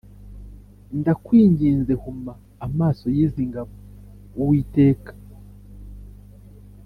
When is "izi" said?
3.25-3.41